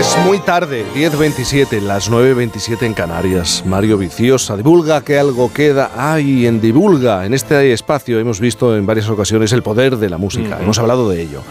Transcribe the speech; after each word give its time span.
Es 0.00 0.16
muy 0.24 0.38
tarde, 0.38 0.86
10.27, 0.94 1.80
las 1.80 2.10
9.27 2.10 2.82
en 2.82 2.94
Canarias. 2.94 3.62
Mario 3.66 3.98
Viciosa, 3.98 4.56
divulga 4.56 5.02
que 5.02 5.18
algo 5.18 5.52
queda. 5.52 5.90
Ay, 5.96 6.46
en 6.46 6.60
divulga, 6.60 7.26
en 7.26 7.34
este 7.34 7.72
espacio 7.72 8.18
hemos 8.18 8.40
visto 8.40 8.76
en 8.76 8.86
varias 8.86 9.08
ocasiones 9.08 9.52
el 9.52 9.62
poder 9.62 9.96
de 9.98 10.08
la 10.08 10.16
música. 10.16 10.58
Hemos 10.60 10.78
hablado 10.78 11.10
de 11.10 11.20
ello. 11.20 11.42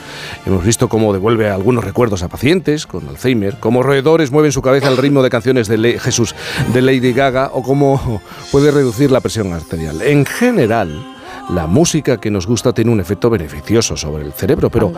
Hemos 0.45 0.63
visto 0.63 0.89
cómo 0.89 1.13
devuelve 1.13 1.49
algunos 1.49 1.83
recuerdos 1.83 2.23
a 2.23 2.27
pacientes 2.27 2.87
con 2.87 3.07
Alzheimer, 3.07 3.59
cómo 3.59 3.83
roedores 3.83 4.31
mueven 4.31 4.51
su 4.51 4.61
cabeza 4.61 4.87
al 4.87 4.97
ritmo 4.97 5.21
de 5.21 5.29
canciones 5.29 5.67
de 5.67 5.99
Jesús 5.99 6.33
de 6.73 6.81
Lady 6.81 7.13
Gaga 7.13 7.51
o 7.53 7.61
cómo 7.61 8.21
puede 8.51 8.71
reducir 8.71 9.11
la 9.11 9.21
presión 9.21 9.53
arterial. 9.53 10.01
En 10.01 10.25
general, 10.25 11.18
la 11.49 11.65
música 11.67 12.17
que 12.17 12.29
nos 12.29 12.45
gusta 12.45 12.73
tiene 12.73 12.91
un 12.91 12.99
efecto 12.99 13.29
beneficioso 13.29 13.97
sobre 13.97 14.23
el 14.23 14.33
cerebro, 14.33 14.69
pero, 14.69 14.91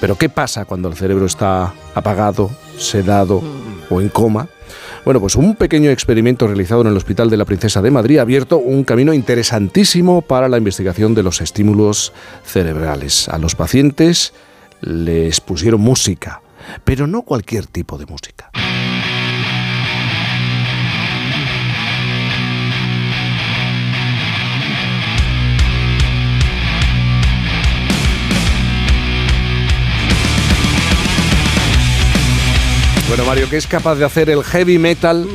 pero 0.00 0.16
¿qué 0.16 0.28
pasa 0.28 0.64
cuando 0.64 0.88
el 0.88 0.94
cerebro 0.94 1.26
está 1.26 1.72
apagado, 1.94 2.50
sedado 2.76 3.42
o 3.88 4.00
en 4.00 4.08
coma? 4.08 4.48
Bueno, 5.04 5.20
pues 5.20 5.36
un 5.36 5.56
pequeño 5.56 5.90
experimento 5.90 6.46
realizado 6.46 6.82
en 6.82 6.88
el 6.88 6.96
Hospital 6.96 7.28
de 7.28 7.36
la 7.36 7.44
Princesa 7.44 7.82
de 7.82 7.90
Madrid 7.90 8.18
ha 8.18 8.22
abierto 8.22 8.58
un 8.58 8.84
camino 8.84 9.12
interesantísimo 9.12 10.22
para 10.22 10.48
la 10.48 10.58
investigación 10.58 11.14
de 11.14 11.22
los 11.22 11.40
estímulos 11.40 12.12
cerebrales. 12.44 13.28
A 13.28 13.38
los 13.38 13.54
pacientes 13.54 14.32
les 14.80 15.40
pusieron 15.40 15.80
música, 15.80 16.42
pero 16.84 17.06
no 17.06 17.22
cualquier 17.22 17.66
tipo 17.66 17.98
de 17.98 18.06
música. 18.06 18.50
Bueno, 33.12 33.26
Mario, 33.26 33.46
¿qué 33.50 33.58
es 33.58 33.66
capaz 33.66 33.96
de 33.96 34.06
hacer 34.06 34.30
el 34.30 34.42
heavy 34.42 34.78
metal 34.78 35.28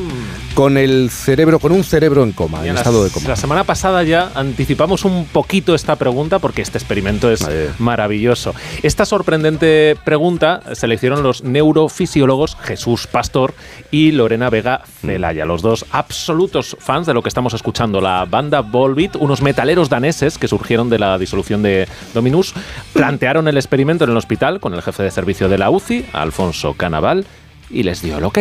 con 0.54 0.76
el 0.76 1.10
cerebro, 1.10 1.60
con 1.60 1.70
un 1.70 1.84
cerebro 1.84 2.24
en 2.24 2.32
coma, 2.32 2.66
en 2.66 2.76
estado 2.76 3.04
de 3.04 3.10
coma? 3.10 3.28
La 3.28 3.36
semana 3.36 3.62
pasada 3.62 4.02
ya 4.02 4.32
anticipamos 4.34 5.04
un 5.04 5.26
poquito 5.26 5.76
esta 5.76 5.94
pregunta 5.94 6.40
porque 6.40 6.60
este 6.60 6.76
experimento 6.76 7.30
es 7.30 7.48
maravilloso. 7.78 8.52
Esta 8.82 9.06
sorprendente 9.06 9.96
pregunta 10.02 10.60
se 10.72 10.88
le 10.88 10.96
hicieron 10.96 11.22
los 11.22 11.44
neurofisiólogos 11.44 12.56
Jesús 12.56 13.06
Pastor 13.06 13.54
y 13.92 14.10
Lorena 14.10 14.50
Vega 14.50 14.82
Celaya, 15.00 15.44
los 15.44 15.62
dos 15.62 15.86
absolutos 15.92 16.76
fans 16.80 17.06
de 17.06 17.14
lo 17.14 17.22
que 17.22 17.28
estamos 17.28 17.54
escuchando. 17.54 18.00
La 18.00 18.24
banda 18.24 18.60
Volbeat, 18.60 19.14
unos 19.14 19.40
metaleros 19.40 19.88
daneses 19.88 20.36
que 20.36 20.48
surgieron 20.48 20.90
de 20.90 20.98
la 20.98 21.16
disolución 21.16 21.62
de 21.62 21.86
Dominus, 22.12 22.54
plantearon 22.92 23.46
el 23.46 23.56
experimento 23.56 24.02
en 24.02 24.10
el 24.10 24.16
hospital 24.16 24.58
con 24.58 24.74
el 24.74 24.82
jefe 24.82 25.04
de 25.04 25.12
servicio 25.12 25.48
de 25.48 25.58
la 25.58 25.70
UCI, 25.70 26.06
Alfonso 26.12 26.74
Canaval, 26.74 27.24
y 27.70 27.82
les 27.82 28.02
dio 28.02 28.18
el 28.18 28.24
ok. 28.24 28.38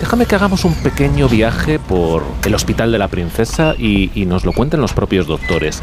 Déjame 0.00 0.24
que 0.24 0.34
hagamos 0.34 0.64
un 0.64 0.72
pequeño 0.74 1.28
viaje 1.28 1.78
por 1.78 2.24
el 2.46 2.54
Hospital 2.54 2.90
de 2.90 2.96
la 2.96 3.08
Princesa 3.08 3.74
y, 3.78 4.10
nos 4.26 4.46
lo 4.46 4.54
cuenten 4.54 4.80
los 4.80 4.94
propios 4.94 5.26
doctores. 5.26 5.82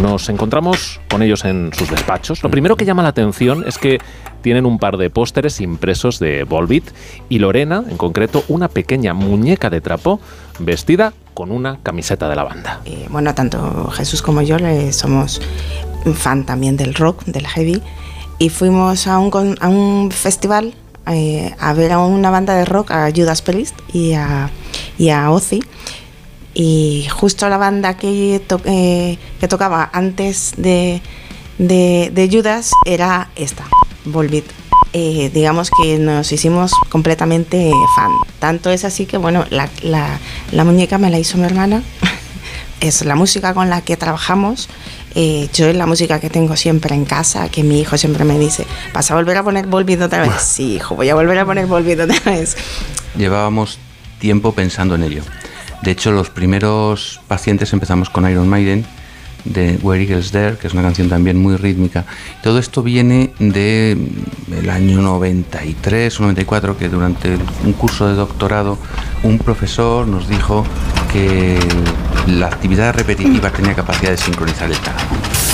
Nos 0.00 0.28
encontramos 0.28 1.00
con 1.10 1.20
ellos 1.20 1.44
en 1.44 1.72
sus 1.76 1.90
despachos. 1.90 2.44
Lo 2.44 2.50
primero 2.50 2.76
que 2.76 2.84
llama 2.84 3.02
la 3.02 3.08
atención 3.08 3.64
es 3.66 3.76
que 3.76 3.98
tienen 4.40 4.66
un 4.66 4.78
par 4.78 4.98
de 4.98 5.10
pósteres 5.10 5.60
impresos 5.60 6.20
de 6.20 6.44
Volbit 6.44 6.84
y 7.28 7.40
Lorena, 7.40 7.82
en 7.90 7.96
concreto, 7.96 8.44
una 8.46 8.68
pequeña 8.68 9.14
muñeca 9.14 9.68
de 9.68 9.80
trapo 9.80 10.20
vestida 10.60 11.12
con 11.34 11.50
una 11.50 11.80
camiseta 11.82 12.28
de 12.28 12.36
la 12.36 12.44
banda. 12.44 12.80
Bueno, 13.10 13.34
tanto 13.34 13.90
Jesús 13.90 14.22
como 14.22 14.42
yo 14.42 14.58
somos 14.92 15.42
fan 16.14 16.46
también 16.46 16.76
del 16.76 16.94
rock, 16.94 17.24
del 17.24 17.48
heavy, 17.48 17.82
y 18.38 18.50
fuimos 18.50 19.08
a 19.08 19.18
un, 19.18 19.56
a 19.60 19.68
un 19.68 20.12
festival 20.12 20.74
eh, 21.06 21.54
a 21.58 21.72
ver 21.72 21.92
a 21.92 21.98
una 21.98 22.30
banda 22.30 22.54
de 22.54 22.64
rock, 22.64 22.90
a 22.90 23.10
Judas 23.14 23.42
Priest 23.42 23.76
y 23.92 24.14
a, 24.14 24.50
y 24.98 25.10
a 25.10 25.30
Ozzy. 25.30 25.62
Y 26.54 27.06
justo 27.10 27.48
la 27.48 27.58
banda 27.58 27.96
que, 27.96 28.42
eh, 28.64 29.18
que 29.38 29.48
tocaba 29.48 29.90
antes 29.92 30.54
de, 30.56 31.02
de, 31.58 32.28
Judas 32.32 32.70
era 32.86 33.30
esta, 33.36 33.64
Volbeat. 34.04 34.44
Eh, 34.92 35.30
digamos 35.34 35.70
que 35.70 35.98
nos 35.98 36.32
hicimos 36.32 36.72
completamente 36.88 37.70
fan. 37.94 38.10
Tanto 38.38 38.70
es 38.70 38.84
así 38.84 39.04
que, 39.04 39.18
bueno, 39.18 39.44
la, 39.50 39.68
la, 39.82 40.18
la 40.52 40.64
muñeca 40.64 40.96
me 40.96 41.10
la 41.10 41.18
hizo 41.18 41.36
mi 41.36 41.44
hermana. 41.44 41.82
es 42.80 43.04
la 43.04 43.14
música 43.14 43.54
con 43.54 43.68
la 43.68 43.82
que 43.82 43.96
trabajamos 43.96 44.68
eh, 45.18 45.48
yo 45.54 45.66
es 45.66 45.74
la 45.74 45.86
música 45.86 46.20
que 46.20 46.28
tengo 46.28 46.56
siempre 46.56 46.94
en 46.94 47.06
casa, 47.06 47.48
que 47.48 47.62
mi 47.62 47.80
hijo 47.80 47.96
siempre 47.96 48.22
me 48.26 48.38
dice, 48.38 48.66
¿vas 48.92 49.10
a 49.10 49.14
volver 49.14 49.38
a 49.38 49.42
poner 49.42 49.66
Volviendo 49.66 50.04
otra 50.04 50.20
vez? 50.20 50.32
sí, 50.42 50.74
hijo, 50.74 50.94
voy 50.94 51.08
a 51.08 51.14
volver 51.14 51.38
a 51.38 51.46
poner 51.46 51.64
Volviendo 51.64 52.04
otra 52.04 52.20
vez. 52.32 52.54
Llevábamos 53.16 53.78
tiempo 54.18 54.52
pensando 54.52 54.94
en 54.94 55.04
ello. 55.04 55.22
De 55.80 55.90
hecho, 55.90 56.12
los 56.12 56.28
primeros 56.28 57.20
pacientes 57.28 57.72
empezamos 57.72 58.10
con 58.10 58.30
Iron 58.30 58.46
Maiden, 58.46 58.84
de 59.46 59.78
Where 59.80 60.02
Eagles 60.02 60.32
There, 60.32 60.58
que 60.58 60.66
es 60.66 60.74
una 60.74 60.82
canción 60.82 61.08
también 61.08 61.38
muy 61.38 61.56
rítmica. 61.56 62.04
Todo 62.42 62.58
esto 62.58 62.82
viene 62.82 63.32
del 63.38 64.10
el 64.54 64.68
año 64.68 65.00
93 65.00 66.20
o 66.20 66.24
94, 66.24 66.76
que 66.76 66.90
durante 66.90 67.38
un 67.64 67.72
curso 67.72 68.06
de 68.06 68.16
doctorado 68.16 68.76
un 69.22 69.38
profesor 69.38 70.06
nos 70.06 70.28
dijo 70.28 70.66
que 71.10 71.58
la 72.26 72.46
actividad 72.46 72.94
repetitiva 72.94 73.50
tenía 73.50 73.74
capacidad 73.74 74.10
de 74.10 74.16
sincronizar 74.16 74.70
el 74.70 74.78
tálamo. 74.78 75.10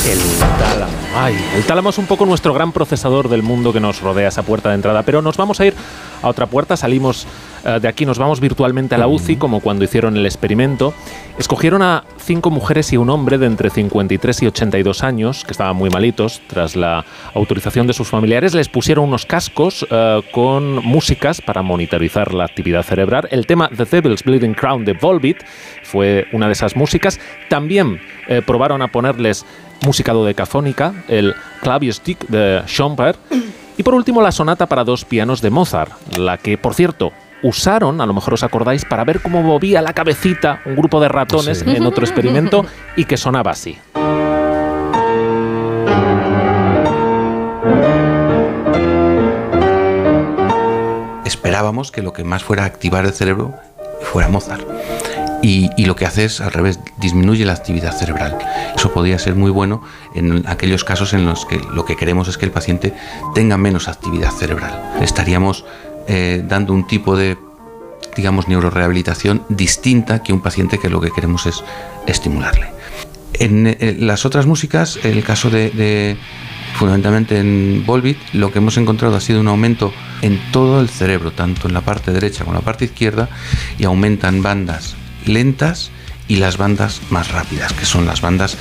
El 0.08 0.18
tálamo. 0.58 0.92
Ay, 1.14 1.36
el 1.54 1.64
tálamo 1.64 1.90
es 1.90 1.98
un 1.98 2.06
poco 2.06 2.24
nuestro 2.24 2.54
gran 2.54 2.72
procesador 2.72 3.28
del 3.28 3.42
mundo 3.42 3.72
que 3.72 3.80
nos 3.80 4.00
rodea, 4.00 4.28
esa 4.28 4.42
puerta 4.42 4.70
de 4.70 4.76
entrada. 4.76 5.02
Pero 5.02 5.22
nos 5.22 5.36
vamos 5.36 5.60
a 5.60 5.66
ir 5.66 5.74
a 6.22 6.28
otra 6.28 6.46
puerta, 6.46 6.76
salimos 6.76 7.26
eh, 7.64 7.78
de 7.80 7.88
aquí, 7.88 8.06
nos 8.06 8.18
vamos 8.18 8.40
virtualmente 8.40 8.94
a 8.94 8.98
la 8.98 9.06
UCI, 9.06 9.36
como 9.36 9.60
cuando 9.60 9.84
hicieron 9.84 10.16
el 10.16 10.26
experimento. 10.26 10.94
Escogieron 11.38 11.82
a 11.82 12.04
cinco 12.18 12.50
mujeres 12.50 12.92
y 12.92 12.96
un 12.96 13.10
hombre 13.10 13.38
de 13.38 13.46
entre 13.46 13.70
53 13.70 14.42
y 14.42 14.46
82 14.46 15.02
años, 15.02 15.44
que 15.44 15.52
estaban 15.52 15.76
muy 15.76 15.90
malitos, 15.90 16.40
tras 16.46 16.76
la 16.76 17.04
autorización 17.34 17.86
de 17.86 17.92
sus 17.92 18.08
familiares. 18.08 18.54
Les 18.54 18.68
pusieron 18.68 19.06
unos 19.06 19.26
cascos 19.26 19.86
eh, 19.90 20.22
con 20.32 20.76
músicas 20.84 21.40
para 21.40 21.62
monitorizar 21.62 22.34
la 22.34 22.44
actividad 22.44 22.82
cerebral. 22.82 23.28
El 23.30 23.46
tema 23.46 23.68
The 23.68 23.84
Devil's 23.84 24.22
Bleeding 24.24 24.54
Crown 24.54 24.84
de 24.84 24.94
Volbeat 24.94 25.38
fue 25.82 26.26
una 26.32 26.46
de 26.46 26.52
esas 26.52 26.76
músicas. 26.76 27.20
También 27.48 28.00
eh, 28.28 28.42
probaron 28.44 28.82
a 28.82 28.88
ponerles 28.88 29.46
música 29.84 30.12
dodecafónica, 30.12 30.94
el 31.08 31.34
Stick 31.92 32.26
de 32.28 32.62
Schomburg. 32.66 33.16
Y 33.76 33.82
por 33.82 33.94
último, 33.94 34.22
la 34.22 34.32
sonata 34.32 34.66
para 34.66 34.84
dos 34.84 35.04
pianos 35.04 35.40
de 35.40 35.50
Mozart, 35.50 35.92
la 36.16 36.38
que, 36.38 36.58
por 36.58 36.74
cierto, 36.74 37.12
usaron, 37.42 38.00
a 38.00 38.06
lo 38.06 38.14
mejor 38.14 38.34
os 38.34 38.42
acordáis, 38.42 38.84
para 38.84 39.04
ver 39.04 39.20
cómo 39.20 39.42
movía 39.42 39.82
la 39.82 39.92
cabecita 39.92 40.60
un 40.64 40.76
grupo 40.76 41.00
de 41.00 41.08
ratones 41.08 41.62
en 41.62 41.86
otro 41.86 42.04
experimento 42.04 42.64
y 42.96 43.04
que 43.04 43.16
sonaba 43.16 43.52
así. 43.52 43.78
Esperábamos 51.24 51.90
que 51.90 52.02
lo 52.02 52.12
que 52.12 52.24
más 52.24 52.44
fuera 52.44 52.64
a 52.64 52.66
activar 52.66 53.04
el 53.04 53.12
cerebro 53.12 53.54
fuera 54.02 54.28
Mozart. 54.28 54.62
Y, 55.42 55.84
lo 55.84 55.96
que 55.96 56.06
hace 56.06 56.24
es, 56.24 56.40
al 56.40 56.52
revés, 56.52 56.78
disminuye 56.98 57.44
la 57.44 57.52
actividad 57.52 57.96
cerebral. 57.96 58.38
Eso 58.76 58.92
podría 58.92 59.18
ser 59.18 59.34
muy 59.34 59.50
bueno 59.50 59.82
en 60.14 60.44
aquellos 60.46 60.84
casos 60.84 61.12
en 61.14 61.26
los 61.26 61.44
que 61.44 61.58
lo 61.58 61.84
que 61.84 61.96
queremos 61.96 62.28
es 62.28 62.38
que 62.38 62.46
el 62.46 62.52
paciente 62.52 62.94
tenga 63.34 63.56
menos 63.58 63.88
actividad 63.88 64.30
cerebral. 64.30 64.80
Estaríamos 65.00 65.64
eh, 66.06 66.44
dando 66.46 66.72
un 66.72 66.86
tipo 66.86 67.16
de, 67.16 67.36
digamos, 68.16 68.46
neurorehabilitación 68.46 69.42
distinta 69.48 70.22
que 70.22 70.32
un 70.32 70.40
paciente 70.40 70.78
que 70.78 70.88
lo 70.88 71.00
que 71.00 71.10
queremos 71.10 71.46
es 71.46 71.64
estimularle. 72.06 72.68
En, 73.34 73.66
eh, 73.66 73.96
las 73.98 74.24
otras 74.24 74.46
músicas, 74.46 75.00
el 75.02 75.24
caso 75.24 75.50
de, 75.50 76.16
fundamentalmente 76.74 77.40
en 77.40 77.82
Volbeat, 77.84 78.16
lo 78.32 78.52
que 78.52 78.58
hemos 78.58 78.76
encontrado 78.76 79.16
ha 79.16 79.20
sido 79.20 79.40
un 79.40 79.48
aumento 79.48 79.92
en 80.20 80.38
todo 80.52 80.80
el 80.80 80.88
cerebro, 80.88 81.32
tanto 81.32 81.66
en 81.66 81.74
la 81.74 81.80
parte 81.80 82.12
derecha 82.12 82.44
como 82.44 82.52
en 82.56 82.60
la 82.60 82.64
parte 82.64 82.84
izquierda, 82.84 83.28
y 83.76 83.84
aumentan 83.84 84.40
bandas 84.40 84.94
lentas 85.26 85.90
y 86.28 86.36
las 86.36 86.56
bandas 86.56 87.00
más 87.10 87.30
rápidas, 87.30 87.72
que 87.72 87.84
son 87.84 88.06
las 88.06 88.20
bandas 88.20 88.56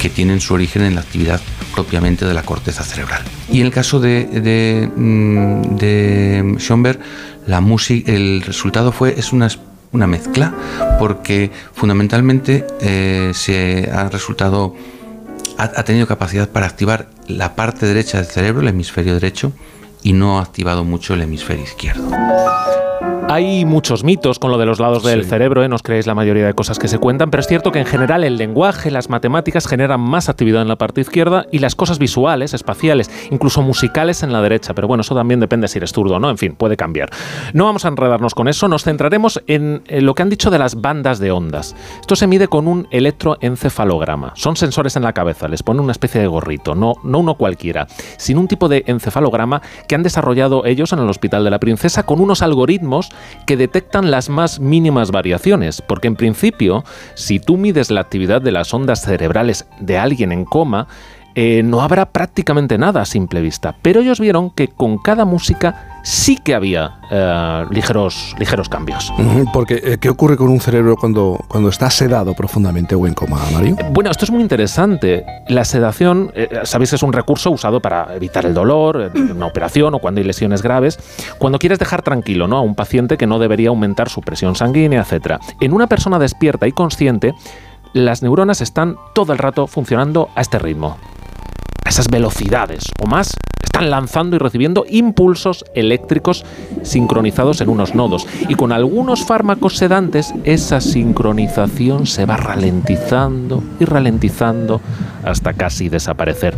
que, 0.00 0.08
tienen 0.10 0.40
su 0.40 0.54
origen 0.54 0.82
en 0.82 0.94
la 0.94 1.00
actividad 1.00 1.40
propiamente 1.74 2.24
de 2.26 2.34
la 2.34 2.42
corteza 2.42 2.84
cerebral. 2.84 3.22
Y 3.50 3.60
en 3.60 3.66
el 3.66 3.72
caso 3.72 3.98
de, 3.98 4.26
de, 4.26 4.90
mm, 4.94 5.76
de 5.76 6.56
Schoenberg, 6.58 7.00
la 7.46 7.60
música, 7.60 8.12
el 8.12 8.42
resultado 8.42 8.92
fue 8.92 9.14
es 9.18 9.32
una, 9.32 9.48
una 9.92 10.06
mezcla, 10.06 10.54
porque 10.98 11.50
fundamentalmente 11.72 12.66
eh, 12.80 13.32
se 13.34 13.90
ha 13.90 14.08
resultado 14.08 14.76
ha 15.56 15.84
tenido 15.84 16.06
capacidad 16.08 16.48
para 16.48 16.66
activar 16.66 17.08
la 17.28 17.54
parte 17.54 17.86
derecha 17.86 18.18
del 18.18 18.26
cerebro, 18.26 18.62
el 18.62 18.68
hemisferio 18.68 19.14
derecho, 19.14 19.52
y 20.02 20.12
no 20.12 20.38
ha 20.38 20.42
activado 20.42 20.84
mucho 20.84 21.14
el 21.14 21.22
hemisferio 21.22 21.64
izquierdo. 21.64 22.10
Hay 23.28 23.64
muchos 23.64 24.04
mitos 24.04 24.38
con 24.38 24.50
lo 24.50 24.58
de 24.58 24.66
los 24.66 24.78
lados 24.78 25.02
del 25.02 25.24
cerebro, 25.24 25.64
¿eh? 25.64 25.68
no 25.68 25.76
os 25.76 25.82
creéis 25.82 26.06
la 26.06 26.14
mayoría 26.14 26.46
de 26.46 26.52
cosas 26.52 26.78
que 26.78 26.88
se 26.88 26.98
cuentan, 26.98 27.30
pero 27.30 27.40
es 27.40 27.46
cierto 27.46 27.72
que 27.72 27.80
en 27.80 27.86
general 27.86 28.22
el 28.22 28.36
lenguaje, 28.36 28.90
las 28.90 29.08
matemáticas 29.08 29.66
generan 29.66 30.00
más 30.00 30.28
actividad 30.28 30.60
en 30.60 30.68
la 30.68 30.76
parte 30.76 31.00
izquierda 31.00 31.46
y 31.50 31.58
las 31.58 31.74
cosas 31.74 31.98
visuales, 31.98 32.52
espaciales, 32.52 33.10
incluso 33.30 33.62
musicales 33.62 34.22
en 34.22 34.32
la 34.32 34.42
derecha. 34.42 34.74
Pero 34.74 34.88
bueno, 34.88 35.00
eso 35.00 35.14
también 35.14 35.40
depende 35.40 35.68
si 35.68 35.78
eres 35.78 35.92
zurdo 35.92 36.16
o 36.16 36.20
no, 36.20 36.28
en 36.28 36.36
fin, 36.36 36.54
puede 36.54 36.76
cambiar. 36.76 37.08
No 37.54 37.64
vamos 37.64 37.86
a 37.86 37.88
enredarnos 37.88 38.34
con 38.34 38.46
eso, 38.46 38.68
nos 38.68 38.84
centraremos 38.84 39.42
en, 39.46 39.82
lo 39.88 40.14
que 40.14 40.22
han 40.22 40.30
dicho 40.30 40.50
de 40.50 40.58
las 40.58 40.80
bandas 40.80 41.18
de 41.18 41.32
ondas. 41.32 41.74
Esto 42.00 42.16
se 42.16 42.26
mide 42.26 42.46
con 42.46 42.68
un 42.68 42.86
electroencefalograma. 42.90 44.32
Son 44.36 44.54
sensores 44.54 44.96
en 44.96 45.02
la 45.02 45.14
cabeza, 45.14 45.48
les 45.48 45.62
pone 45.62 45.80
una 45.80 45.92
especie 45.92 46.20
de 46.20 46.26
gorrito, 46.26 46.74
no, 46.74 46.94
no 47.02 47.20
uno 47.20 47.36
cualquiera, 47.36 47.86
sino 48.18 48.40
un 48.40 48.48
tipo 48.48 48.68
de 48.68 48.84
encefalograma 48.86 49.62
que 49.88 49.94
han 49.94 50.02
desarrollado 50.02 50.66
ellos 50.66 50.92
en 50.92 50.98
el 50.98 51.08
Hospital 51.08 51.42
de 51.42 51.50
la 51.50 51.58
Princesa 51.58 52.04
con 52.04 52.20
unos 52.20 52.42
algoritmos 52.42 53.13
que 53.46 53.56
detectan 53.56 54.10
las 54.10 54.28
más 54.28 54.60
mínimas 54.60 55.10
variaciones, 55.10 55.82
porque 55.82 56.08
en 56.08 56.16
principio, 56.16 56.84
si 57.14 57.40
tú 57.40 57.56
mides 57.56 57.90
la 57.90 58.00
actividad 58.00 58.42
de 58.42 58.52
las 58.52 58.72
ondas 58.72 59.02
cerebrales 59.02 59.66
de 59.80 59.98
alguien 59.98 60.32
en 60.32 60.44
coma, 60.44 60.88
eh, 61.34 61.62
no 61.64 61.82
habrá 61.82 62.06
prácticamente 62.06 62.78
nada 62.78 63.02
a 63.02 63.06
simple 63.06 63.40
vista. 63.40 63.76
Pero 63.82 64.00
ellos 64.00 64.20
vieron 64.20 64.50
que 64.50 64.68
con 64.68 64.98
cada 64.98 65.24
música 65.24 65.93
sí 66.04 66.36
que 66.36 66.54
había 66.54 66.98
eh, 67.10 67.64
ligeros, 67.70 68.36
ligeros 68.38 68.68
cambios. 68.68 69.12
Porque, 69.52 69.80
eh, 69.82 69.98
¿qué 69.98 70.08
ocurre 70.08 70.36
con 70.36 70.48
un 70.48 70.60
cerebro 70.60 70.96
cuando, 70.96 71.44
cuando 71.48 71.70
está 71.70 71.90
sedado 71.90 72.34
profundamente 72.34 72.94
o 72.94 73.06
en 73.06 73.14
coma, 73.14 73.40
Mario? 73.52 73.76
Bueno, 73.90 74.10
esto 74.10 74.24
es 74.24 74.30
muy 74.30 74.42
interesante. 74.42 75.24
La 75.48 75.64
sedación, 75.64 76.32
sabéis, 76.62 76.92
es 76.92 77.02
un 77.02 77.12
recurso 77.12 77.50
usado 77.50 77.80
para 77.80 78.14
evitar 78.14 78.46
el 78.46 78.54
dolor, 78.54 79.10
una 79.14 79.46
operación 79.46 79.94
o 79.94 79.98
cuando 79.98 80.20
hay 80.20 80.26
lesiones 80.26 80.62
graves. 80.62 80.98
Cuando 81.38 81.58
quieres 81.58 81.78
dejar 81.78 82.02
tranquilo 82.02 82.46
¿no? 82.46 82.58
a 82.58 82.60
un 82.60 82.74
paciente 82.74 83.16
que 83.16 83.26
no 83.26 83.38
debería 83.38 83.70
aumentar 83.70 84.08
su 84.08 84.20
presión 84.20 84.54
sanguínea, 84.54 85.02
etc. 85.08 85.40
En 85.60 85.72
una 85.72 85.86
persona 85.86 86.18
despierta 86.18 86.68
y 86.68 86.72
consciente, 86.72 87.34
las 87.94 88.22
neuronas 88.22 88.60
están 88.60 88.96
todo 89.14 89.32
el 89.32 89.38
rato 89.38 89.66
funcionando 89.66 90.28
a 90.34 90.42
este 90.42 90.58
ritmo 90.58 90.98
a 91.84 91.88
esas 91.88 92.08
velocidades 92.08 92.84
o 93.02 93.06
más, 93.06 93.34
están 93.74 93.90
lanzando 93.90 94.36
y 94.36 94.38
recibiendo 94.38 94.84
impulsos 94.88 95.64
eléctricos 95.74 96.44
sincronizados 96.82 97.60
en 97.60 97.68
unos 97.68 97.96
nodos. 97.96 98.24
Y 98.48 98.54
con 98.54 98.70
algunos 98.70 99.24
fármacos 99.24 99.76
sedantes, 99.76 100.32
esa 100.44 100.80
sincronización 100.80 102.06
se 102.06 102.24
va 102.24 102.36
ralentizando 102.36 103.64
y 103.80 103.84
ralentizando 103.84 104.80
hasta 105.24 105.54
casi 105.54 105.88
desaparecer. 105.88 106.56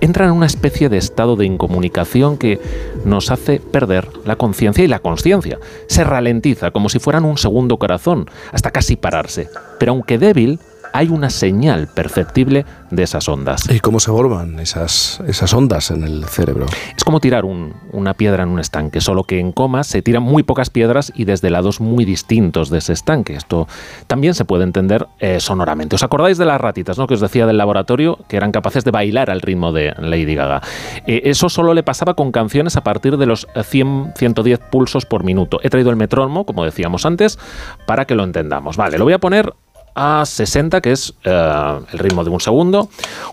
Entra 0.00 0.24
en 0.24 0.32
una 0.32 0.46
especie 0.46 0.88
de 0.88 0.96
estado 0.96 1.36
de 1.36 1.44
incomunicación 1.44 2.38
que 2.38 2.60
nos 3.04 3.30
hace 3.30 3.60
perder 3.60 4.08
la 4.24 4.36
conciencia 4.36 4.82
y 4.82 4.88
la 4.88 4.98
conciencia. 4.98 5.58
Se 5.86 6.02
ralentiza 6.02 6.70
como 6.70 6.88
si 6.88 6.98
fueran 6.98 7.24
un 7.24 7.36
segundo 7.38 7.78
corazón, 7.78 8.28
hasta 8.52 8.70
casi 8.70 8.96
pararse. 8.96 9.48
Pero 9.78 9.92
aunque 9.92 10.18
débil, 10.18 10.58
hay 10.92 11.08
una 11.08 11.30
señal 11.30 11.88
perceptible 11.88 12.64
de 12.90 13.02
esas 13.02 13.28
ondas. 13.28 13.68
¿Y 13.70 13.80
cómo 13.80 14.00
se 14.00 14.10
forman 14.10 14.58
esas, 14.60 15.20
esas 15.26 15.52
ondas 15.54 15.90
en 15.90 16.04
el 16.04 16.24
cerebro? 16.24 16.66
Es 16.96 17.04
como 17.04 17.20
tirar 17.20 17.44
una 17.44 18.14
piedra 18.14 18.42
en 18.42 18.50
un 18.50 18.58
estanque, 18.58 19.00
solo 19.00 19.24
que 19.24 19.38
en 19.38 19.52
coma 19.52 19.84
se 19.84 20.02
tiran 20.02 20.22
muy 20.22 20.42
pocas 20.42 20.70
piedras 20.70 21.12
y 21.14 21.24
desde 21.24 21.50
lados 21.50 21.80
muy 21.80 22.04
distintos 22.04 22.70
de 22.70 22.78
ese 22.78 22.92
estanque. 22.92 23.34
Esto 23.34 23.66
también 24.06 24.34
se 24.34 24.44
puede 24.44 24.64
entender 24.64 25.06
eh, 25.20 25.40
sonoramente. 25.40 25.96
¿Os 25.96 26.02
acordáis 26.02 26.38
de 26.38 26.44
las 26.44 26.60
ratitas 26.60 26.98
¿no? 26.98 27.06
que 27.06 27.14
os 27.14 27.20
decía 27.20 27.46
del 27.46 27.58
laboratorio 27.58 28.18
que 28.28 28.36
eran 28.36 28.52
capaces 28.52 28.84
de 28.84 28.90
bailar 28.90 29.30
al 29.30 29.40
ritmo 29.40 29.72
de 29.72 29.94
Lady 29.98 30.34
Gaga? 30.34 30.62
Eh, 31.06 31.22
eso 31.24 31.48
solo 31.48 31.74
le 31.74 31.82
pasaba 31.82 32.14
con 32.14 32.32
canciones 32.32 32.76
a 32.76 32.82
partir 32.82 33.16
de 33.16 33.26
los 33.26 33.46
100, 33.62 34.12
110 34.16 34.60
pulsos 34.70 35.06
por 35.06 35.24
minuto. 35.24 35.58
He 35.62 35.70
traído 35.70 35.90
el 35.90 35.96
metrónomo, 35.96 36.44
como 36.44 36.64
decíamos 36.64 37.06
antes, 37.06 37.38
para 37.86 38.04
que 38.04 38.14
lo 38.14 38.24
entendamos. 38.24 38.76
Vale, 38.76 38.98
lo 38.98 39.04
voy 39.04 39.14
a 39.14 39.18
poner 39.18 39.52
a 39.94 40.24
60, 40.24 40.80
que 40.80 40.92
es 40.92 41.14
eh, 41.24 41.80
el 41.92 41.98
ritmo 41.98 42.24
de 42.24 42.30
un 42.30 42.40
segundo. 42.40 42.88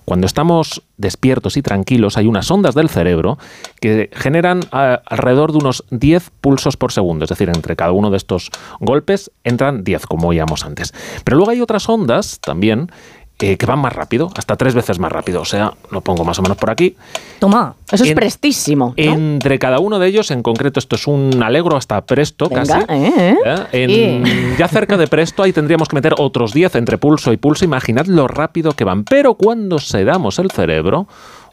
Cuando 0.05 0.27
estamos 0.27 0.83
despiertos 0.97 1.57
y 1.57 1.61
tranquilos, 1.61 2.17
hay 2.17 2.27
unas 2.27 2.49
ondas 2.51 2.75
del 2.75 2.89
cerebro 2.89 3.37
que 3.79 4.09
generan 4.13 4.61
eh, 4.73 4.97
alrededor 5.05 5.51
de 5.51 5.59
unos 5.59 5.85
10 5.91 6.31
pulsos 6.41 6.77
por 6.77 6.91
segundo. 6.91 7.25
Es 7.25 7.29
decir, 7.29 7.49
entre 7.49 7.75
cada 7.75 7.91
uno 7.91 8.09
de 8.09 8.17
estos 8.17 8.49
golpes 8.79 9.31
entran 9.43 9.83
10, 9.83 10.05
como 10.05 10.27
oíamos 10.27 10.65
antes. 10.65 10.93
Pero 11.23 11.37
luego 11.37 11.51
hay 11.51 11.61
otras 11.61 11.87
ondas 11.87 12.39
también 12.39 12.91
que 13.39 13.65
van 13.65 13.79
más 13.79 13.93
rápido, 13.93 14.29
hasta 14.35 14.57
tres 14.57 14.75
veces 14.75 14.99
más 14.99 15.11
rápido. 15.11 15.41
O 15.41 15.45
sea, 15.45 15.73
lo 15.91 16.01
pongo 16.01 16.25
más 16.25 16.37
o 16.39 16.41
menos 16.41 16.57
por 16.57 16.69
aquí. 16.69 16.97
Toma, 17.39 17.75
eso 17.89 18.03
es 18.03 18.13
prestísimo. 18.13 18.93
Entre 18.97 19.57
cada 19.59 19.79
uno 19.79 19.97
de 19.97 20.07
ellos, 20.07 20.29
en 20.31 20.43
concreto, 20.43 20.77
esto 20.77 20.97
es 20.97 21.07
un 21.07 21.41
alegro 21.41 21.77
hasta 21.77 22.01
presto 22.05 22.49
casi. 22.49 22.73
Eh, 22.89 23.35
¿eh? 23.71 24.55
Ya 24.57 24.67
cerca 24.67 24.97
de 24.97 25.07
presto, 25.07 25.43
ahí 25.43 25.53
tendríamos 25.53 25.87
que 25.87 25.95
meter 25.95 26.15
otros 26.17 26.53
10 26.53 26.75
entre 26.75 26.97
pulso 26.97 27.31
y 27.31 27.37
pulso. 27.37 27.63
Imaginad 27.63 28.07
lo 28.07 28.27
rápido 28.27 28.73
que 28.73 28.83
van. 28.83 29.05
Pero 29.05 29.35
cuando 29.35 29.79
sedamos 29.79 30.37
el 30.39 30.51
cerebro, 30.51 31.07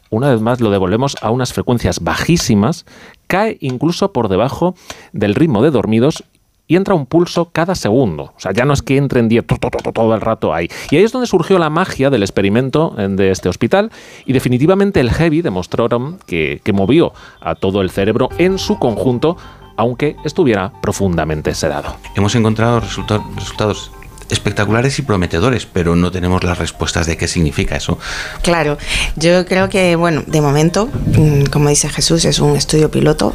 una 0.09 0.31
vez 0.31 0.41
más 0.41 0.61
lo 0.61 0.71
devolvemos 0.71 1.15
a 1.21 1.31
unas 1.31 1.53
frecuencias 1.53 2.01
bajísimas, 2.01 2.85
cae 3.27 3.57
incluso 3.59 4.11
por 4.11 4.29
debajo 4.29 4.75
del 5.11 5.35
ritmo 5.35 5.61
de 5.61 5.71
dormidos 5.71 6.23
y 6.67 6.75
entra 6.75 6.95
un 6.95 7.05
pulso 7.05 7.49
cada 7.51 7.75
segundo. 7.75 8.33
O 8.35 8.39
sea, 8.39 8.51
ya 8.51 8.65
no 8.65 8.73
es 8.73 8.81
que 8.81 8.97
entre 8.97 9.19
en 9.19 9.29
10 9.29 9.45
todo 9.93 10.13
el 10.13 10.21
rato 10.21 10.53
ahí. 10.53 10.69
Y 10.91 10.97
ahí 10.97 11.03
es 11.03 11.11
donde 11.11 11.27
surgió 11.27 11.59
la 11.59 11.69
magia 11.69 12.09
del 12.09 12.23
experimento 12.23 12.93
de 12.97 13.31
este 13.31 13.49
hospital 13.49 13.91
y 14.25 14.33
definitivamente 14.33 14.99
el 14.99 15.11
heavy 15.11 15.41
demostraron 15.41 16.19
que, 16.25 16.61
que 16.63 16.73
movió 16.73 17.13
a 17.39 17.55
todo 17.55 17.81
el 17.81 17.89
cerebro 17.89 18.29
en 18.37 18.57
su 18.57 18.77
conjunto 18.79 19.37
aunque 19.77 20.15
estuviera 20.25 20.73
profundamente 20.81 21.53
sedado. 21.53 21.95
Hemos 22.15 22.33
encontrado 22.35 22.79
resultados 22.79 23.91
espectaculares 24.29 24.99
y 24.99 25.01
prometedores, 25.01 25.65
pero 25.65 25.95
no 25.95 26.11
tenemos 26.11 26.43
las 26.43 26.57
respuestas 26.57 27.05
de 27.05 27.17
qué 27.17 27.27
significa 27.27 27.75
eso. 27.75 27.97
Claro, 28.41 28.77
yo 29.15 29.45
creo 29.45 29.69
que, 29.69 29.95
bueno, 29.95 30.23
de 30.27 30.41
momento, 30.41 30.87
mm, 30.87 31.45
como 31.45 31.69
dice 31.69 31.89
Jesús, 31.89 32.25
es 32.25 32.39
un 32.39 32.55
estudio 32.55 32.91
piloto, 32.91 33.33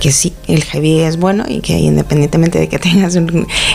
que 0.00 0.12
sí, 0.12 0.34
el 0.46 0.64
heavy 0.64 1.00
es 1.00 1.16
bueno 1.16 1.44
y 1.48 1.60
que 1.60 1.78
independientemente 1.78 2.58
de 2.58 2.68
que 2.68 2.78
tengas 2.78 3.16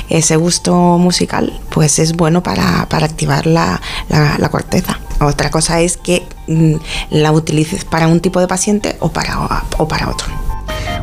ese 0.10 0.36
gusto 0.36 0.74
musical, 0.98 1.60
pues 1.70 2.00
es 2.00 2.14
bueno 2.14 2.44
para, 2.44 2.82
activar 2.82 3.46
la, 3.46 3.82
la, 4.10 4.50
corteza. 4.50 5.00
Otra 5.20 5.50
cosa 5.50 5.82
es 5.82 5.98
que 5.98 6.24
mm, 6.48 6.76
la 7.12 7.32
utilices 7.32 7.86
para 7.86 8.08
un 8.08 8.20
tipo 8.20 8.40
de 8.40 8.48
paciente 8.48 8.96
o 9.00 9.10
para, 9.10 9.64
o 9.78 9.88
para 9.88 10.10
otro. 10.10 10.45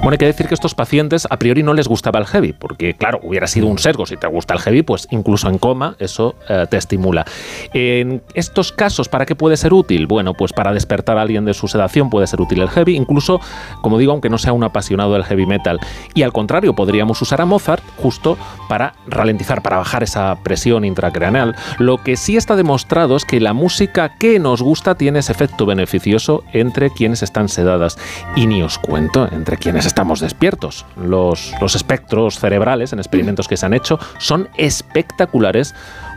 Bueno, 0.02 0.14
hay 0.14 0.19
que 0.19 0.26
decir 0.26 0.49
que 0.49 0.54
estos 0.54 0.75
pacientes 0.75 1.28
a 1.31 1.37
priori 1.37 1.62
no 1.62 1.75
les 1.75 1.87
gustaba 1.87 2.19
el 2.19 2.26
heavy, 2.26 2.52
porque 2.52 2.94
claro, 2.94 3.20
hubiera 3.22 3.46
sido 3.46 3.69
un 3.69 3.78
sesgo. 3.78 4.04
Si 4.04 4.16
te 4.16 4.26
gusta 4.26 4.52
el 4.52 4.58
heavy, 4.58 4.82
pues 4.82 5.06
incluso 5.12 5.49
en 5.49 5.58
coma 5.58 5.94
eso 6.00 6.34
eh, 6.49 6.66
te 6.69 6.76
estimula. 6.76 7.25
En 7.72 8.20
estos 8.34 8.72
casos, 8.72 9.08
¿para 9.08 9.26
qué 9.26 9.37
puede 9.37 9.56
ser 9.56 9.72
útil? 9.72 10.08
Bueno, 10.08 10.34
pues 10.34 10.52
para 10.52 10.72
despertar 10.72 11.19
a 11.19 11.22
alguien 11.22 11.44
de 11.44 11.54
su 11.54 11.69
sedación 11.69 12.10
puede 12.10 12.26
ser 12.26 12.41
útil 12.41 12.62
el 12.62 12.69
heavy, 12.69 12.96
incluso, 12.96 13.41
como 13.81 13.96
digo, 13.96 14.10
aunque 14.10 14.29
no 14.29 14.38
sea 14.38 14.53
un 14.53 14.65
apasionado 14.65 15.12
del 15.12 15.22
heavy 15.22 15.46
metal. 15.46 15.79
Y 16.15 16.24
al 16.24 16.32
contrario, 16.32 16.74
podríamos 16.74 17.22
usar 17.22 17.41
a 17.41 17.46
Mozart 17.46 17.84
justo 17.98 18.36
para 18.69 18.94
ralentizar, 19.06 19.62
para 19.62 19.76
bajar 19.76 20.03
esa 20.03 20.36
presión 20.43 20.84
intracraneal. 20.84 21.55
Lo 21.79 21.98
que 21.98 22.17
sí 22.17 22.36
está 22.36 22.56
demostrado 22.56 23.15
es 23.15 23.24
que 23.24 23.38
la 23.38 23.53
música 23.53 24.17
que 24.19 24.41
nos 24.41 24.62
gusta 24.62 24.96
tiene 24.96 25.20
ese 25.20 25.31
efecto 25.31 25.65
beneficioso 25.65 26.43
entre 26.53 26.91
quienes 26.91 27.22
están 27.22 27.48
sedadas. 27.48 27.98
Y 28.34 28.48
ni 28.48 28.65
os 28.65 28.79
cuento 28.79 29.29
entre 29.31 29.58
quienes 29.58 29.92
estamos 29.93 30.20
despiertos. 30.20 30.87
Los, 30.96 31.53
los 31.61 31.77
espectros 31.77 32.39
cerebrales 32.39 32.94
en 32.94 32.99
experimentos 32.99 33.46
que 33.46 33.58
se 33.58 33.67
han 33.67 33.75
hecho 33.75 33.99
son 34.19 34.49
espectaculares 34.56 35.75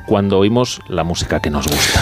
cuando 0.07 0.39
oímos 0.39 0.79
la 0.87 1.03
música 1.03 1.41
que 1.41 1.49
nos 1.49 1.67
gusta. 1.67 2.01